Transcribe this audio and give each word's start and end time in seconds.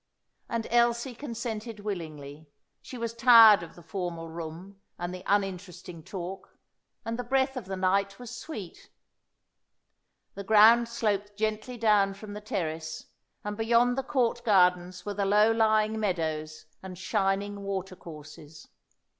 And 0.49 0.65
Elsie 0.71 1.13
consented 1.13 1.81
willingly; 1.81 2.49
she 2.81 2.97
was 2.97 3.13
tired 3.13 3.61
of 3.61 3.75
the 3.75 3.83
formal 3.83 4.29
room 4.29 4.81
and 4.97 5.13
the 5.13 5.21
uninteresting 5.27 6.01
talk, 6.01 6.57
and 7.05 7.19
the 7.19 7.23
breath 7.23 7.55
of 7.55 7.65
the 7.65 7.75
night 7.77 8.17
was 8.17 8.35
sweet. 8.35 8.89
The 10.33 10.43
ground 10.43 10.89
sloped 10.89 11.37
gently 11.37 11.77
down 11.77 12.15
from 12.15 12.33
the 12.33 12.41
terrace, 12.41 13.05
and 13.43 13.55
beyond 13.55 13.95
the 13.95 14.01
Court 14.01 14.43
gardens 14.43 15.05
were 15.05 15.13
the 15.13 15.23
low 15.27 15.51
lying 15.51 15.99
meadows 15.99 16.65
and 16.81 16.97
shining 16.97 17.61
watercourses. 17.61 18.69